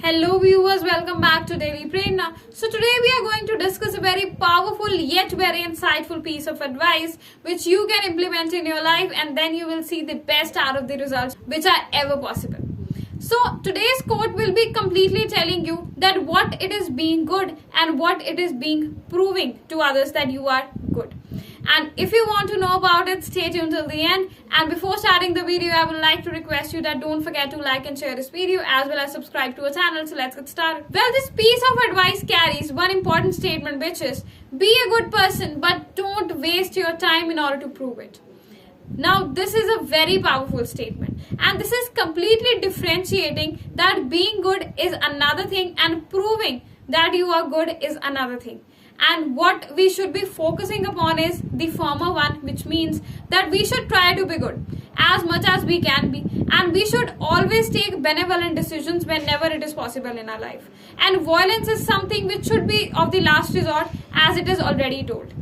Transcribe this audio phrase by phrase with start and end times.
[0.00, 2.32] Hello viewers, welcome back to Daily Prerna.
[2.54, 6.60] So today we are going to discuss a very powerful yet very insightful piece of
[6.60, 10.56] advice which you can implement in your life and then you will see the best
[10.56, 12.60] out of the results which are ever possible.
[13.18, 17.98] So today's quote will be completely telling you that what it is being good and
[17.98, 20.68] what it is being proving to others that you are.
[21.70, 24.30] And if you want to know about it, stay tuned till the end.
[24.50, 27.58] And before starting the video, I would like to request you that don't forget to
[27.58, 30.06] like and share this video as well as subscribe to our channel.
[30.06, 30.86] So let's get started.
[30.90, 34.24] Well, this piece of advice carries one important statement which is
[34.56, 38.20] be a good person but don't waste your time in order to prove it.
[38.96, 44.72] Now, this is a very powerful statement, and this is completely differentiating that being good
[44.78, 48.60] is another thing and proving that you are good is another thing.
[49.00, 53.64] And what we should be focusing upon is the former one, which means that we
[53.64, 54.64] should try to be good
[54.96, 59.62] as much as we can be, and we should always take benevolent decisions whenever it
[59.62, 60.68] is possible in our life.
[60.98, 65.04] And violence is something which should be of the last resort, as it is already
[65.04, 65.32] told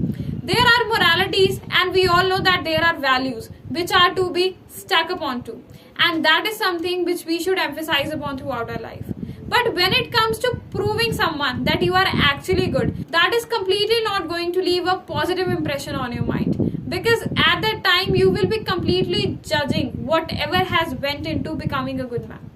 [0.48, 4.56] there are moralities and we all know that there are values which are to be
[4.68, 5.54] stuck upon to
[5.98, 9.15] and that is something which we should emphasize upon throughout our life
[9.48, 14.02] but when it comes to proving someone that you are actually good that is completely
[14.02, 16.54] not going to leave a positive impression on your mind.
[16.88, 22.04] Because at that time you will be completely judging whatever has went into becoming a
[22.04, 22.50] good man.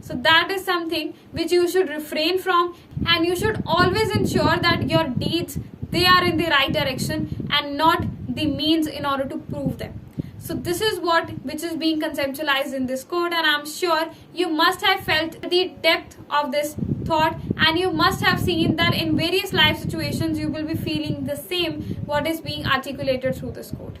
[0.00, 2.74] So that is something which you should refrain from
[3.06, 5.58] and you should always ensure that your deeds
[5.90, 10.00] they are in the right direction and not the means in order to prove them
[10.44, 14.48] so this is what which is being conceptualized in this quote and i'm sure you
[14.60, 19.16] must have felt the depth of this thought and you must have seen that in
[19.16, 21.80] various life situations you will be feeling the same
[22.12, 23.98] what is being articulated through this quote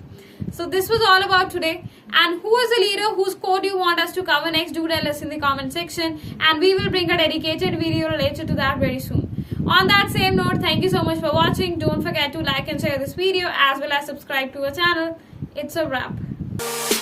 [0.50, 4.00] so this was all about today and who is the leader whose quote you want
[4.00, 7.10] us to cover next do tell us in the comment section and we will bring
[7.10, 9.28] a dedicated video related to that very soon
[9.64, 11.78] on that same note, thank you so much for watching.
[11.78, 15.20] Don't forget to like and share this video as well as subscribe to our channel.
[15.54, 16.14] It's a wrap.
[16.62, 17.01] Thank you